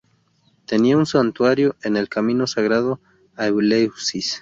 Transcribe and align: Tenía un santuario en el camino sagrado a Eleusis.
Tenía 0.65 0.97
un 0.97 1.05
santuario 1.05 1.75
en 1.83 1.95
el 1.95 2.09
camino 2.09 2.47
sagrado 2.47 2.99
a 3.35 3.45
Eleusis. 3.45 4.39